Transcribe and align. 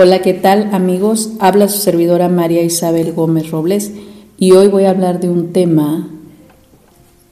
Hola, 0.00 0.22
¿qué 0.22 0.32
tal 0.32 0.72
amigos? 0.72 1.32
Habla 1.40 1.66
su 1.66 1.78
servidora 1.78 2.28
María 2.28 2.62
Isabel 2.62 3.12
Gómez 3.14 3.50
Robles 3.50 3.90
y 4.38 4.52
hoy 4.52 4.68
voy 4.68 4.84
a 4.84 4.90
hablar 4.90 5.18
de 5.18 5.28
un 5.28 5.52
tema 5.52 6.08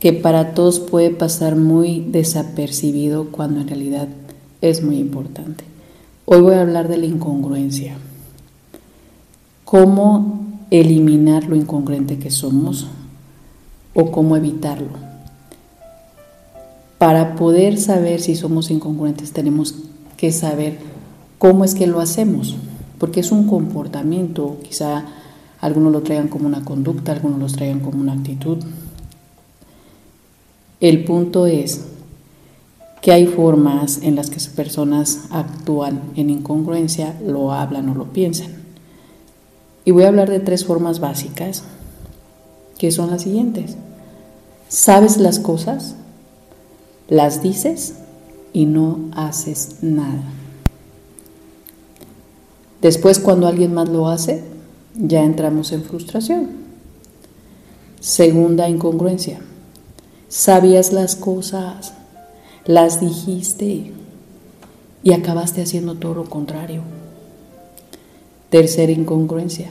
que 0.01 0.13
para 0.13 0.53
todos 0.53 0.81
puede 0.81 1.11
pasar 1.11 1.55
muy 1.55 2.01
desapercibido 2.01 3.29
cuando 3.31 3.61
en 3.61 3.69
realidad 3.69 4.09
es 4.63 4.83
muy 4.83 4.99
importante. 4.99 5.63
Hoy 6.25 6.41
voy 6.41 6.55
a 6.55 6.63
hablar 6.63 6.89
de 6.89 6.97
la 6.97 7.07
incongruencia. 7.07 7.99
Cómo 9.65 10.45
eliminar 10.73 11.45
lo 11.45 11.55
incongruente 11.55 12.19
que 12.19 12.33
somos 12.33 12.89
o 13.95 14.11
cómo 14.11 14.37
evitarlo. 14.37 14.89
Para 16.99 17.37
poder 17.37 17.79
saber 17.79 18.21
si 18.21 18.35
somos 18.35 18.73
incongruentes 18.73 19.31
tenemos 19.31 19.77
que 20.17 20.33
saber 20.33 20.96
¿Cómo 21.39 21.65
es 21.65 21.75
que 21.75 21.87
lo 21.87 22.01
hacemos? 22.01 22.57
Porque 22.99 23.21
es 23.21 23.31
un 23.31 23.47
comportamiento, 23.47 24.57
quizá 24.63 25.05
algunos 25.61 25.93
lo 25.93 26.03
traigan 26.03 26.29
como 26.29 26.47
una 26.47 26.65
conducta, 26.65 27.13
algunos 27.13 27.39
lo 27.39 27.47
traigan 27.47 27.81
como 27.81 28.01
una 28.01 28.15
actitud. 28.15 28.59
El 30.81 31.05
punto 31.05 31.47
es 31.47 31.83
que 33.03 33.13
hay 33.13 33.27
formas 33.27 34.01
en 34.03 34.17
las 34.17 34.31
que 34.31 34.37
esas 34.37 34.53
personas 34.53 35.27
actúan 35.31 36.01
en 36.17 36.31
incongruencia, 36.31 37.15
lo 37.25 37.53
hablan 37.53 37.89
o 37.91 37.95
lo 37.95 38.07
piensan. 38.07 38.49
Y 39.85 39.91
voy 39.91 40.05
a 40.05 40.09
hablar 40.09 40.31
de 40.31 40.41
tres 40.41 40.65
formas 40.65 41.01
básicas, 41.01 41.63
que 42.79 42.91
son 42.91 43.11
las 43.11 43.23
siguientes. 43.23 43.77
Sabes 44.69 45.19
las 45.19 45.39
cosas, 45.39 45.95
las 47.09 47.43
dices 47.43 47.95
y 48.53 48.67
no 48.67 48.99
haces 49.15 49.77
nada. 49.83 50.36
Después 52.83 53.19
cuando 53.19 53.47
alguien 53.47 53.73
más 53.75 53.89
lo 53.89 54.09
hace, 54.09 54.45
ya 54.95 55.25
entramos 55.25 55.73
en 55.73 55.83
frustración. 55.83 56.49
Segunda 58.01 58.69
incongruencia. 58.69 59.41
Sabías 60.29 60.93
las 60.93 61.17
cosas, 61.17 61.95
las 62.65 63.01
dijiste 63.01 63.93
y 65.03 65.13
acabaste 65.13 65.63
haciendo 65.63 65.95
todo 65.95 66.15
lo 66.15 66.25
contrario. 66.25 66.83
Tercera 68.51 68.93
incongruencia. 68.93 69.71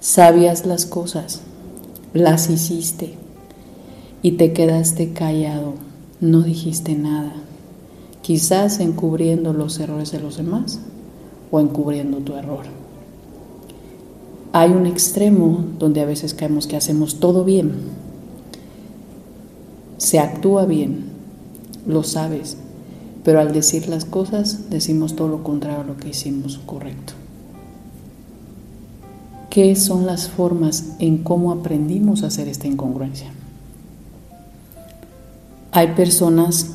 Sabías 0.00 0.64
las 0.64 0.86
cosas, 0.86 1.40
las 2.12 2.50
hiciste 2.50 3.14
y 4.22 4.32
te 4.32 4.52
quedaste 4.52 5.12
callado, 5.12 5.74
no 6.20 6.42
dijiste 6.42 6.94
nada, 6.94 7.32
quizás 8.22 8.80
encubriendo 8.80 9.52
los 9.52 9.78
errores 9.80 10.12
de 10.12 10.20
los 10.20 10.36
demás 10.36 10.80
o 11.50 11.60
encubriendo 11.60 12.18
tu 12.18 12.34
error. 12.34 12.64
Hay 14.52 14.70
un 14.70 14.86
extremo 14.86 15.64
donde 15.78 16.00
a 16.00 16.06
veces 16.06 16.34
caemos 16.34 16.66
que 16.66 16.76
hacemos 16.76 17.20
todo 17.20 17.44
bien, 17.44 17.72
se 19.98 20.18
actúa 20.18 20.64
bien, 20.64 21.04
lo 21.86 22.02
sabes, 22.02 22.56
pero 23.24 23.40
al 23.40 23.52
decir 23.52 23.88
las 23.88 24.04
cosas 24.04 24.70
decimos 24.70 25.16
todo 25.16 25.28
lo 25.28 25.42
contrario 25.42 25.80
a 25.80 25.84
lo 25.84 25.96
que 25.96 26.10
hicimos 26.10 26.58
correcto. 26.64 27.12
¿Qué 29.50 29.74
son 29.76 30.06
las 30.06 30.28
formas 30.28 30.92
en 30.98 31.18
cómo 31.18 31.52
aprendimos 31.52 32.22
a 32.22 32.28
hacer 32.28 32.48
esta 32.48 32.66
incongruencia? 32.66 33.32
Hay 35.72 35.88
personas 35.88 36.70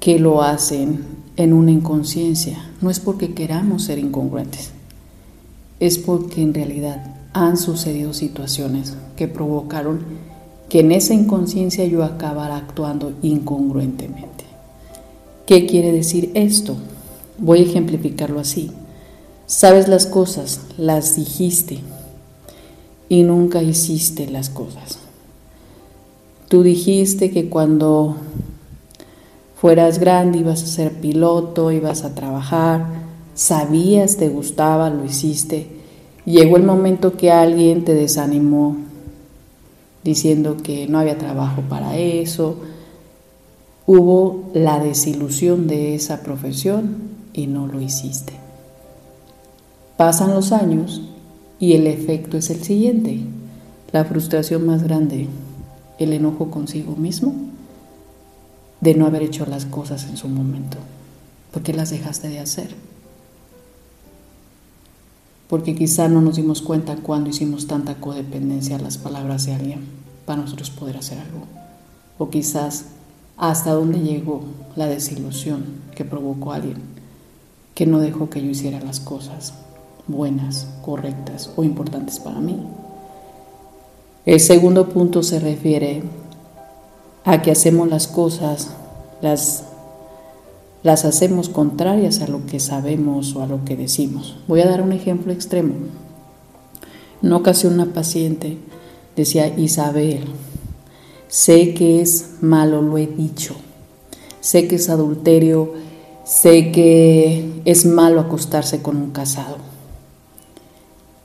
que 0.00 0.18
lo 0.18 0.42
hacen 0.42 1.04
en 1.36 1.52
una 1.52 1.70
inconsciencia. 1.70 2.70
No 2.80 2.90
es 2.90 3.00
porque 3.00 3.34
queramos 3.34 3.84
ser 3.84 3.98
incongruentes, 3.98 4.70
es 5.80 5.98
porque 5.98 6.42
en 6.42 6.54
realidad 6.54 7.16
han 7.32 7.56
sucedido 7.56 8.12
situaciones 8.12 8.94
que 9.16 9.28
provocaron 9.28 10.00
que 10.68 10.80
en 10.80 10.92
esa 10.92 11.14
inconsciencia 11.14 11.84
yo 11.84 12.04
acabara 12.04 12.56
actuando 12.56 13.12
incongruentemente. 13.22 14.44
¿Qué 15.46 15.66
quiere 15.66 15.92
decir 15.92 16.30
esto? 16.34 16.76
Voy 17.38 17.60
a 17.60 17.62
ejemplificarlo 17.62 18.40
así. 18.40 18.70
Sabes 19.46 19.88
las 19.88 20.06
cosas, 20.06 20.60
las 20.78 21.16
dijiste 21.16 21.80
y 23.08 23.22
nunca 23.24 23.62
hiciste 23.62 24.30
las 24.30 24.48
cosas. 24.48 24.98
Tú 26.48 26.62
dijiste 26.62 27.30
que 27.30 27.48
cuando 27.48 28.16
fueras 29.62 30.00
grande, 30.00 30.38
ibas 30.38 30.64
a 30.64 30.66
ser 30.66 30.90
piloto, 30.94 31.70
ibas 31.70 32.02
a 32.02 32.16
trabajar, 32.16 32.84
sabías, 33.36 34.16
te 34.16 34.28
gustaba, 34.28 34.90
lo 34.90 35.04
hiciste. 35.04 35.68
Llegó 36.24 36.56
el 36.56 36.64
momento 36.64 37.16
que 37.16 37.30
alguien 37.30 37.84
te 37.84 37.94
desanimó 37.94 38.76
diciendo 40.02 40.56
que 40.56 40.88
no 40.88 40.98
había 40.98 41.16
trabajo 41.16 41.62
para 41.68 41.96
eso. 41.96 42.56
Hubo 43.86 44.50
la 44.52 44.80
desilusión 44.80 45.68
de 45.68 45.94
esa 45.94 46.24
profesión 46.24 46.96
y 47.32 47.46
no 47.46 47.68
lo 47.68 47.80
hiciste. 47.80 48.32
Pasan 49.96 50.34
los 50.34 50.50
años 50.50 51.02
y 51.60 51.74
el 51.74 51.86
efecto 51.86 52.36
es 52.36 52.50
el 52.50 52.64
siguiente. 52.64 53.20
La 53.92 54.04
frustración 54.04 54.66
más 54.66 54.82
grande, 54.82 55.28
el 56.00 56.12
enojo 56.12 56.50
consigo 56.50 56.96
mismo 56.96 57.51
de 58.82 58.94
no 58.94 59.06
haber 59.06 59.22
hecho 59.22 59.46
las 59.46 59.64
cosas 59.64 60.04
en 60.04 60.18
su 60.18 60.28
momento? 60.28 60.76
¿Por 61.52 61.62
qué 61.62 61.72
las 61.72 61.88
dejaste 61.88 62.28
de 62.28 62.40
hacer? 62.40 62.74
Porque 65.48 65.74
quizá 65.74 66.08
no 66.08 66.20
nos 66.20 66.36
dimos 66.36 66.60
cuenta 66.60 66.96
cuando 66.96 67.30
hicimos 67.30 67.66
tanta 67.66 67.94
codependencia 67.94 68.76
a 68.76 68.80
las 68.80 68.98
palabras 68.98 69.46
de 69.46 69.54
alguien 69.54 69.84
para 70.26 70.42
nosotros 70.42 70.70
poder 70.70 70.96
hacer 70.96 71.18
algo. 71.18 71.46
O 72.18 72.28
quizás 72.28 72.86
hasta 73.36 73.72
dónde 73.72 74.00
llegó 74.00 74.42
la 74.76 74.86
desilusión 74.86 75.64
que 75.94 76.04
provocó 76.04 76.52
alguien 76.52 76.78
que 77.74 77.86
no 77.86 78.00
dejó 78.00 78.28
que 78.28 78.42
yo 78.42 78.50
hiciera 78.50 78.80
las 78.80 79.00
cosas 79.00 79.54
buenas, 80.06 80.68
correctas 80.82 81.50
o 81.56 81.64
importantes 81.64 82.18
para 82.18 82.40
mí. 82.40 82.58
El 84.26 84.40
segundo 84.40 84.88
punto 84.88 85.22
se 85.22 85.40
refiere 85.40 86.02
a 87.24 87.42
que 87.42 87.50
hacemos 87.50 87.88
las 87.88 88.08
cosas, 88.08 88.70
las, 89.20 89.64
las 90.82 91.04
hacemos 91.04 91.48
contrarias 91.48 92.20
a 92.20 92.26
lo 92.26 92.46
que 92.46 92.60
sabemos 92.60 93.36
o 93.36 93.42
a 93.42 93.46
lo 93.46 93.64
que 93.64 93.76
decimos. 93.76 94.36
Voy 94.48 94.60
a 94.60 94.68
dar 94.68 94.82
un 94.82 94.92
ejemplo 94.92 95.32
extremo. 95.32 95.74
En 97.22 97.32
ocasión 97.32 97.74
una 97.74 97.86
paciente 97.86 98.58
decía, 99.14 99.46
Isabel, 99.56 100.24
sé 101.28 101.74
que 101.74 102.00
es 102.00 102.30
malo, 102.40 102.82
lo 102.82 102.98
he 102.98 103.06
dicho, 103.06 103.54
sé 104.40 104.66
que 104.66 104.76
es 104.76 104.88
adulterio, 104.88 105.72
sé 106.24 106.72
que 106.72 107.62
es 107.64 107.86
malo 107.86 108.20
acostarse 108.20 108.82
con 108.82 108.96
un 108.96 109.10
casado. 109.12 109.58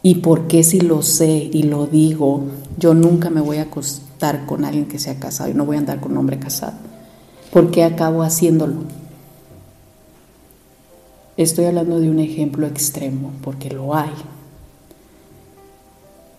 ¿Y 0.04 0.16
por 0.16 0.48
qué 0.48 0.64
si 0.64 0.80
lo 0.80 1.02
sé 1.02 1.50
y 1.52 1.64
lo 1.64 1.88
digo, 1.88 2.44
yo 2.78 2.94
nunca 2.94 3.32
me 3.32 3.42
voy 3.42 3.58
a 3.58 3.64
acostar? 3.64 4.07
Estar 4.18 4.48
con 4.48 4.66
alguien 4.66 4.88
que 4.88 4.98
sea 4.98 5.20
casado 5.20 5.52
y 5.52 5.54
no 5.54 5.64
voy 5.64 5.76
a 5.76 5.80
andar 5.80 6.00
con 6.00 6.14
un 6.14 6.18
hombre 6.18 6.40
casado. 6.40 6.74
¿Por 7.52 7.70
qué 7.70 7.84
acabo 7.84 8.24
haciéndolo? 8.24 8.82
Estoy 11.38 11.66
hablando 11.66 12.00
de 12.00 12.10
un 12.10 12.18
ejemplo 12.18 12.66
extremo, 12.66 13.32
porque 13.44 13.70
lo 13.70 13.94
hay. 13.94 14.10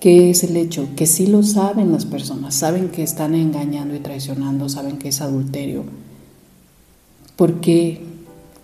¿Qué 0.01 0.31
es 0.31 0.43
el 0.43 0.57
hecho? 0.57 0.89
Que 0.97 1.07
sí 1.07 1.29
lo 1.29 1.45
saben 1.45 1.93
las 1.93 2.05
personas, 2.05 2.57
saben 2.57 2.89
que 2.89 3.05
están 3.05 3.37
engañando 3.37 3.95
y 3.95 4.01
traicionando, 4.01 4.69
saben 4.69 4.99
que 4.99 5.11
es 5.11 5.21
adulterio. 5.21 5.85
¿Por 7.37 7.61
qué 7.61 8.03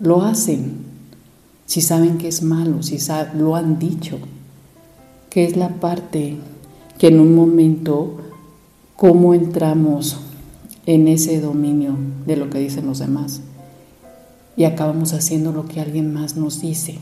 lo 0.01 0.23
hacen? 0.23 0.85
Si 1.67 1.81
saben 1.81 2.19
que 2.19 2.27
es 2.27 2.43
malo, 2.43 2.83
si 2.83 2.99
lo 3.34 3.55
han 3.55 3.78
dicho, 3.78 4.19
que 5.31 5.45
es 5.45 5.57
la 5.57 5.69
parte 5.69 6.37
que 6.99 7.09
en 7.09 7.21
un 7.21 7.34
momento 7.34 8.19
cómo 8.97 9.35
entramos 9.35 10.21
en 10.87 11.09
ese 11.09 11.41
dominio 11.41 11.97
de 12.27 12.37
lo 12.37 12.51
que 12.51 12.59
dicen 12.59 12.87
los 12.87 12.99
demás 12.99 13.41
y 14.57 14.65
acabamos 14.65 15.13
haciendo 15.13 15.53
lo 15.53 15.67
que 15.67 15.81
alguien 15.81 16.13
más 16.13 16.37
nos 16.37 16.61
dice, 16.61 16.99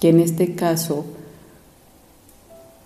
que 0.00 0.10
en 0.10 0.20
este 0.20 0.54
caso 0.54 1.04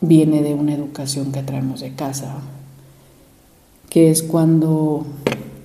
viene 0.00 0.42
de 0.42 0.54
una 0.54 0.74
educación 0.74 1.32
que 1.32 1.42
traemos 1.42 1.80
de 1.80 1.94
casa, 1.94 2.38
que 3.90 4.10
es 4.10 4.22
cuando 4.22 5.04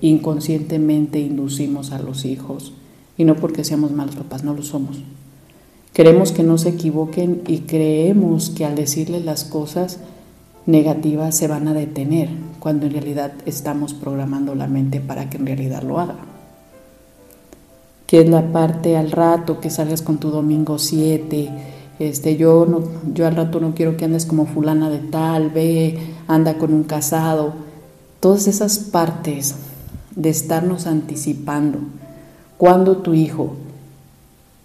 inconscientemente 0.00 1.18
inducimos 1.20 1.92
a 1.92 1.98
los 1.98 2.24
hijos, 2.24 2.74
y 3.16 3.24
no 3.24 3.36
porque 3.36 3.64
seamos 3.64 3.92
malos 3.92 4.16
papás, 4.16 4.44
no 4.44 4.52
lo 4.52 4.62
somos. 4.62 4.98
Queremos 5.94 6.32
que 6.32 6.42
no 6.42 6.58
se 6.58 6.70
equivoquen 6.70 7.40
y 7.46 7.60
creemos 7.60 8.50
que 8.50 8.66
al 8.66 8.74
decirles 8.74 9.24
las 9.24 9.44
cosas 9.44 10.00
negativas 10.66 11.34
se 11.34 11.48
van 11.48 11.68
a 11.68 11.72
detener, 11.72 12.28
cuando 12.66 12.86
en 12.86 12.94
realidad 12.94 13.30
estamos 13.44 13.94
programando 13.94 14.56
la 14.56 14.66
mente 14.66 14.98
para 14.98 15.30
que 15.30 15.36
en 15.36 15.46
realidad 15.46 15.84
lo 15.84 16.00
haga. 16.00 16.16
que 18.08 18.22
es 18.22 18.28
la 18.28 18.50
parte 18.50 18.96
al 18.96 19.12
rato 19.12 19.60
que 19.60 19.70
salgas 19.70 20.02
con 20.02 20.18
tu 20.18 20.30
domingo 20.30 20.76
7, 20.76 21.48
este, 22.00 22.36
yo, 22.36 22.66
no, 22.66 22.82
yo 23.14 23.24
al 23.28 23.36
rato 23.36 23.60
no 23.60 23.72
quiero 23.72 23.96
que 23.96 24.04
andes 24.04 24.26
como 24.26 24.46
fulana 24.46 24.90
de 24.90 24.98
tal, 24.98 25.50
ve, 25.50 25.96
anda 26.26 26.58
con 26.58 26.74
un 26.74 26.82
casado. 26.82 27.52
Todas 28.18 28.48
esas 28.48 28.80
partes 28.80 29.54
de 30.16 30.30
estarnos 30.30 30.88
anticipando. 30.88 31.78
Cuando 32.58 32.96
tu 32.96 33.14
hijo 33.14 33.54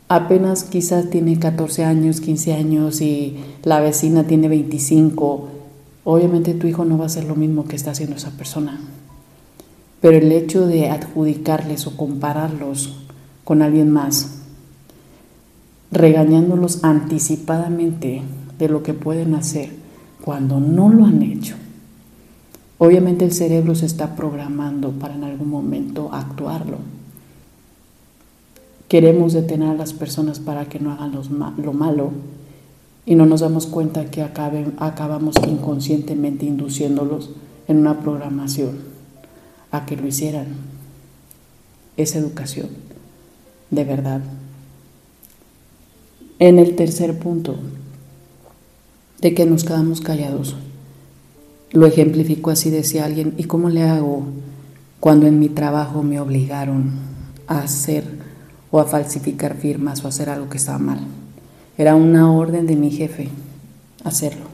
apenas 0.07 0.63
quizás 0.63 1.12
tiene 1.12 1.38
14 1.38 1.83
años, 1.83 2.19
15 2.19 2.53
años 2.53 3.00
y 3.00 3.38
la 3.62 3.80
vecina 3.80 4.24
tiene 4.24 4.48
25, 4.48 5.61
obviamente 6.03 6.53
tu 6.53 6.68
hijo 6.68 6.86
no 6.86 6.98
va 6.98 7.03
a 7.03 7.07
hacer 7.07 7.25
lo 7.25 7.36
mismo 7.36 7.65
que 7.65 7.75
está 7.75 7.92
haciendo 7.92 8.15
esa 8.15 8.31
persona. 8.31 8.80
Pero 10.00 10.18
el 10.18 10.31
hecho 10.31 10.65
de 10.65 10.89
adjudicarles 10.89 11.86
o 11.88 11.95
compararlos 11.95 12.98
con 13.44 13.62
alguien 13.62 13.92
más, 13.92 14.39
regañándolos 15.92 16.83
anticipadamente 16.83 18.24
de 18.57 18.69
lo 18.69 18.81
que 18.81 18.94
pueden 18.94 19.36
hacer 19.36 19.69
cuando 20.24 20.59
no 20.59 20.89
lo 20.89 21.06
han 21.06 21.21
hecho. 21.21 21.56
Obviamente 22.77 23.25
el 23.25 23.31
cerebro 23.31 23.75
se 23.75 23.86
está 23.86 24.15
programando 24.15 24.92
para 24.92 25.13
en 25.13 25.24
algún 25.24 25.50
momento 25.50 26.09
actuarlo. 26.12 26.77
Queremos 28.88 29.33
detener 29.33 29.69
a 29.69 29.75
las 29.75 29.94
personas 29.94 30.39
para 30.39 30.65
que 30.65 30.80
no 30.80 30.92
hagan 30.92 31.13
lo 31.57 31.74
malo 31.74 32.12
y 33.06 33.15
no 33.15 33.25
nos 33.25 33.42
damos 33.42 33.65
cuenta 33.65 34.06
que 34.06 34.21
acabamos 34.21 35.36
inconscientemente 35.48 36.45
induciéndolos 36.45 37.31
en 37.68 37.77
una 37.77 38.00
programación 38.00 38.80
a 39.71 39.86
que 39.86 39.95
lo 39.95 40.07
hicieran. 40.07 40.48
Es 41.98 42.15
educación, 42.15 42.69
de 43.69 43.83
verdad. 43.83 44.21
En 46.39 46.59
el 46.59 46.75
tercer 46.75 47.18
punto, 47.19 47.56
de 49.21 49.33
que 49.33 49.45
nos 49.45 49.63
quedamos 49.63 50.01
callados. 50.01 50.56
Lo 51.71 51.86
ejemplifico 51.86 52.50
así, 52.50 52.69
decía 52.69 53.06
alguien, 53.06 53.33
¿y 53.38 53.45
cómo 53.45 53.69
le 53.69 53.83
hago 53.83 54.24
cuando 55.00 55.27
en 55.27 55.39
mi 55.39 55.48
trabajo 55.48 56.03
me 56.03 56.19
obligaron 56.19 56.92
a 57.48 57.59
hacer 57.59 58.03
o 58.71 58.80
a 58.80 58.86
falsificar 58.86 59.56
firmas 59.56 60.03
o 60.03 60.07
a 60.07 60.09
hacer 60.09 60.30
algo 60.30 60.50
que 60.50 60.57
estaba 60.57 60.80
mal? 60.80 61.00
Era 61.77 61.95
una 61.95 62.31
orden 62.31 62.68
de 62.68 62.75
mi 62.75 62.91
jefe 62.91 63.29
hacerlo. 64.03 64.45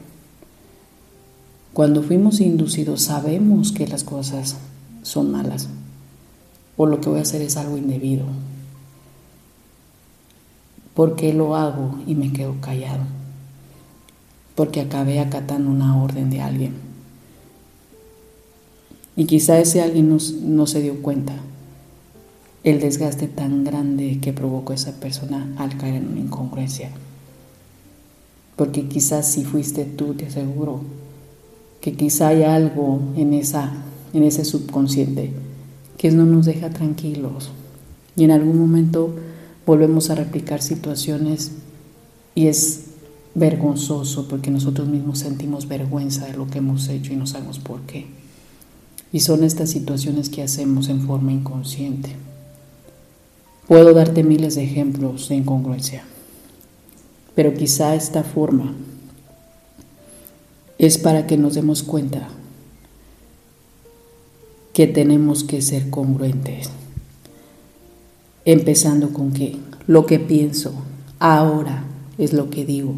Cuando 1.72 2.02
fuimos 2.02 2.40
inducidos 2.40 3.02
sabemos 3.02 3.72
que 3.72 3.86
las 3.86 4.04
cosas 4.04 4.56
son 5.02 5.30
malas 5.30 5.68
o 6.76 6.86
lo 6.86 7.00
que 7.00 7.08
voy 7.08 7.18
a 7.18 7.22
hacer 7.22 7.42
es 7.42 7.56
algo 7.56 7.76
indebido, 7.76 8.24
¿Por 10.98 11.14
qué 11.14 11.32
lo 11.32 11.54
hago 11.54 11.94
y 12.08 12.16
me 12.16 12.32
quedo 12.32 12.56
callado? 12.60 13.04
Porque 14.56 14.80
acabé 14.80 15.20
acatando 15.20 15.70
una 15.70 15.96
orden 16.02 16.28
de 16.28 16.40
alguien. 16.40 16.72
Y 19.14 19.26
quizá 19.26 19.60
ese 19.60 19.80
alguien 19.80 20.08
no, 20.08 20.66
se 20.66 20.82
dio 20.82 21.00
cuenta 21.00 21.34
el 22.64 22.80
desgaste 22.80 23.28
tan 23.28 23.62
grande 23.62 24.18
que 24.20 24.32
provocó 24.32 24.72
esa 24.72 24.98
persona 24.98 25.54
al 25.56 25.76
caer 25.76 25.94
en 26.02 26.08
una 26.08 26.20
incongruencia. 26.20 26.90
Porque 28.58 28.88
quizás 28.88 29.30
si 29.30 29.44
fuiste 29.44 29.84
tú, 29.84 30.14
te 30.14 30.26
aseguro 30.26 30.80
que 31.80 31.92
quizá 31.92 32.28
hay 32.28 32.42
algo 32.42 33.00
en, 33.16 33.32
esa, 33.32 33.72
en 34.12 34.24
ese 34.24 34.44
subconsciente 34.44 35.30
que 35.96 36.10
no 36.10 36.26
nos 36.26 36.46
deja 36.46 36.70
tranquilos. 36.70 37.52
Y 38.16 38.24
en 38.24 38.32
algún 38.32 38.58
momento 38.58 39.14
volvemos 39.64 40.10
a 40.10 40.16
replicar 40.16 40.60
situaciones 40.60 41.52
y 42.34 42.48
es 42.48 42.86
vergonzoso 43.36 44.26
porque 44.26 44.50
nosotros 44.50 44.88
mismos 44.88 45.20
sentimos 45.20 45.68
vergüenza 45.68 46.26
de 46.26 46.36
lo 46.36 46.48
que 46.48 46.58
hemos 46.58 46.88
hecho 46.88 47.12
y 47.12 47.16
no 47.16 47.28
sabemos 47.28 47.60
por 47.60 47.82
qué. 47.82 48.06
Y 49.12 49.20
son 49.20 49.44
estas 49.44 49.70
situaciones 49.70 50.30
que 50.30 50.42
hacemos 50.42 50.88
en 50.88 51.02
forma 51.02 51.32
inconsciente. 51.32 52.16
Puedo 53.68 53.94
darte 53.94 54.24
miles 54.24 54.56
de 54.56 54.64
ejemplos 54.64 55.28
de 55.28 55.36
incongruencia, 55.36 56.02
pero 57.38 57.54
quizá 57.54 57.94
esta 57.94 58.24
forma 58.24 58.74
es 60.76 60.98
para 60.98 61.28
que 61.28 61.36
nos 61.36 61.54
demos 61.54 61.84
cuenta 61.84 62.26
que 64.72 64.88
tenemos 64.88 65.44
que 65.44 65.62
ser 65.62 65.88
congruentes 65.88 66.68
empezando 68.44 69.10
con 69.10 69.32
que 69.32 69.56
lo 69.86 70.04
que 70.04 70.18
pienso 70.18 70.72
ahora 71.20 71.84
es 72.18 72.32
lo 72.32 72.50
que 72.50 72.64
digo 72.64 72.94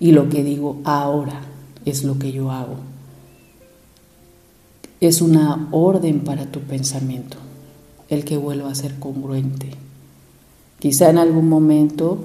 y 0.00 0.10
lo 0.10 0.28
que 0.28 0.42
digo 0.42 0.80
ahora 0.82 1.40
es 1.84 2.02
lo 2.02 2.18
que 2.18 2.32
yo 2.32 2.50
hago. 2.50 2.74
Es 5.00 5.22
una 5.22 5.68
orden 5.70 6.24
para 6.24 6.46
tu 6.46 6.58
pensamiento, 6.58 7.36
el 8.08 8.24
que 8.24 8.36
vuelva 8.36 8.72
a 8.72 8.74
ser 8.74 8.98
congruente. 8.98 9.70
Quizá 10.80 11.08
en 11.08 11.18
algún 11.18 11.48
momento 11.48 12.18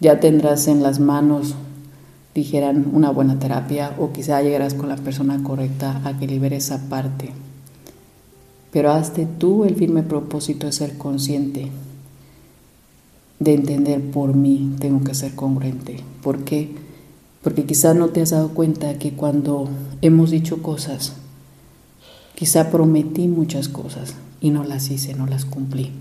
ya 0.00 0.20
tendrás 0.20 0.68
en 0.68 0.82
las 0.82 1.00
manos, 1.00 1.54
dijeran, 2.34 2.90
una 2.92 3.10
buena 3.10 3.38
terapia 3.38 3.94
o 3.98 4.12
quizá 4.12 4.42
llegarás 4.42 4.74
con 4.74 4.88
la 4.88 4.96
persona 4.96 5.42
correcta 5.42 6.00
a 6.04 6.18
que 6.18 6.26
libere 6.26 6.56
esa 6.56 6.88
parte 6.88 7.32
pero 8.70 8.92
hazte 8.92 9.26
tú 9.26 9.64
el 9.64 9.76
firme 9.76 10.02
propósito 10.02 10.66
de 10.66 10.72
ser 10.72 10.98
consciente, 10.98 11.70
de 13.38 13.54
entender 13.54 14.10
por 14.10 14.34
mí 14.34 14.74
tengo 14.78 15.02
que 15.04 15.14
ser 15.14 15.34
congruente. 15.34 16.00
¿Por 16.22 16.44
qué? 16.44 16.74
Porque 17.42 17.64
quizás 17.64 17.96
no 17.96 18.08
te 18.08 18.20
has 18.20 18.30
dado 18.30 18.50
cuenta 18.50 18.98
que 18.98 19.12
cuando 19.12 19.68
hemos 20.02 20.30
dicho 20.30 20.62
cosas, 20.62 21.14
quizá 22.34 22.70
prometí 22.70 23.28
muchas 23.28 23.68
cosas 23.68 24.14
y 24.40 24.50
no 24.50 24.64
las 24.64 24.90
hice, 24.90 25.14
no 25.14 25.26
las 25.26 25.44
cumplí. 25.44 25.92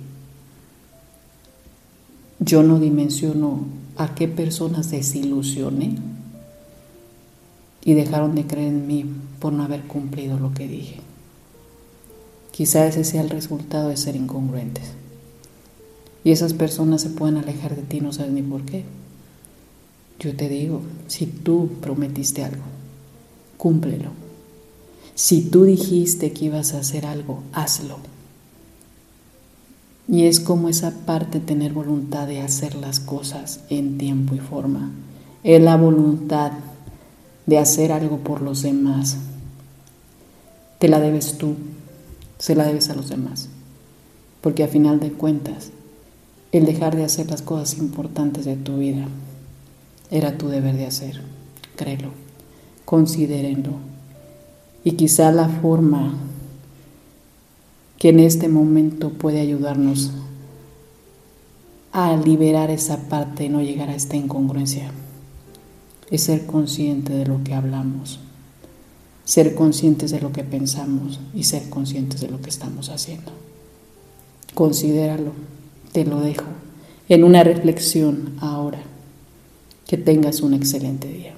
Yo 2.40 2.64
no 2.64 2.80
dimensiono 2.80 3.62
a 3.98 4.16
qué 4.16 4.28
personas 4.28 4.92
desilusioné 4.92 5.96
y 7.84 7.94
dejaron 7.94 8.36
de 8.36 8.46
creer 8.46 8.68
en 8.68 8.88
mí 8.88 9.06
por 9.40 9.54
no 9.54 9.64
haber 9.64 9.84
cumplido 9.84 10.40
lo 10.40 10.54
que 10.54 10.68
dije. 10.68 11.00
Quizá 12.52 12.86
ese 12.88 13.04
sea 13.04 13.22
el 13.22 13.30
resultado 13.30 13.90
de 13.90 13.98
ser 13.98 14.16
incongruentes. 14.16 14.86
Y 16.24 16.32
esas 16.32 16.54
personas 16.54 17.02
se 17.02 17.10
pueden 17.10 17.38
alejar 17.38 17.76
de 17.76 17.84
ti, 17.84 18.02
no 18.02 18.12
sabes 18.12 18.32
ni 18.32 18.42
por 18.42 18.64
qué. 18.64 18.84
Yo 20.20 20.36
te 20.36 20.50
digo, 20.50 20.82
si 21.08 21.28
tú 21.28 21.70
prometiste 21.80 22.44
algo, 22.44 22.64
cúmplelo. 23.58 24.10
Si 25.16 25.42
tú 25.42 25.64
dijiste 25.64 26.34
que 26.34 26.46
ibas 26.46 26.74
a 26.74 26.80
hacer 26.80 27.06
algo, 27.06 27.44
hazlo. 27.54 27.98
Y 30.08 30.26
es 30.26 30.40
como 30.40 30.70
esa 30.70 30.92
parte 31.06 31.40
tener 31.40 31.74
voluntad 31.74 32.28
de 32.28 32.42
hacer 32.42 32.76
las 32.76 33.00
cosas 33.00 33.62
en 33.70 33.98
tiempo 33.98 34.36
y 34.36 34.40
forma. 34.40 34.92
Es 35.44 35.62
la 35.62 35.76
voluntad 35.76 36.52
de 37.46 37.58
hacer 37.58 37.92
algo 37.92 38.20
por 38.20 38.42
los 38.42 38.62
demás. 38.62 39.18
Te 40.80 40.88
la 40.88 41.00
debes 41.00 41.38
tú 41.38 41.56
se 42.38 42.56
la 42.56 42.66
debes 42.66 42.90
a 42.90 42.96
los 42.96 43.10
demás. 43.10 43.50
Porque 44.42 44.64
a 44.64 44.68
final 44.68 45.00
de 45.00 45.12
cuentas, 45.12 45.72
el 46.52 46.66
dejar 46.66 46.96
de 46.96 47.04
hacer 47.04 47.30
las 47.30 47.42
cosas 47.42 47.78
importantes 47.78 48.46
de 48.46 48.56
tu 48.56 48.78
vida 48.78 49.08
era 50.10 50.38
tu 50.38 50.48
deber 50.48 50.76
de 50.76 50.86
hacer. 50.86 51.22
Créelo, 51.76 52.12
considérenlo. 52.86 53.74
Y 54.84 54.92
quizá 54.94 55.32
la 55.32 55.50
forma 55.50 56.14
que 57.98 58.10
en 58.10 58.20
este 58.20 58.48
momento 58.48 59.10
puede 59.10 59.40
ayudarnos 59.40 60.12
a 61.92 62.16
liberar 62.16 62.70
esa 62.70 63.10
parte 63.10 63.46
y 63.46 63.50
no 63.50 63.62
llegar 63.62 63.90
a 63.90 63.96
esta 63.96 64.16
incongruencia 64.16 64.92
es 66.12 66.24
ser 66.24 66.46
consciente 66.46 67.14
de 67.14 67.26
lo 67.26 67.44
que 67.44 67.54
hablamos 67.54 68.20
ser 69.28 69.56
conscientes 69.56 70.12
de 70.12 70.22
lo 70.22 70.32
que 70.32 70.46
pensamos 70.46 71.20
y 71.36 71.44
ser 71.44 71.70
conscientes 71.70 72.22
de 72.22 72.30
lo 72.30 72.42
que 72.42 72.50
estamos 72.50 72.88
haciendo. 72.88 73.34
Considéralo, 74.54 75.34
te 75.92 76.06
lo 76.06 76.22
dejo 76.22 76.46
en 77.10 77.26
una 77.26 77.44
reflexión 77.44 78.38
ahora. 78.40 78.80
Que 79.86 79.98
tengas 79.98 80.42
un 80.42 80.54
excelente 80.54 81.10
día. 81.10 81.37